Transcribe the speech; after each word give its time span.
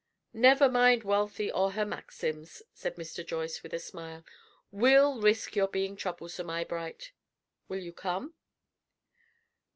"Never 0.33 0.67
mind 0.67 1.03
Wealthy 1.03 1.51
or 1.51 1.73
her 1.73 1.85
maxims," 1.85 2.63
said 2.73 2.95
Mr. 2.95 3.23
Joyce, 3.23 3.61
with 3.61 3.71
a 3.71 3.77
smile. 3.77 4.25
"We'll 4.71 5.21
risk 5.21 5.55
your 5.55 5.67
being 5.67 5.95
troublesome, 5.95 6.49
Eyebright. 6.49 7.11
Will 7.67 7.81
you 7.83 7.93
come?" 7.93 8.33